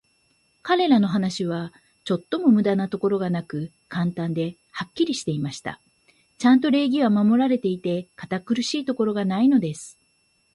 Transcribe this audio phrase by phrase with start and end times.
[0.63, 1.71] 彼等の話は、
[2.05, 5.79] ちょっとも無駄なところがなく、簡単で、はっきりしていました。
[6.39, 9.99] ちゃんと礼儀は守られていて、堅苦しいところがないのです。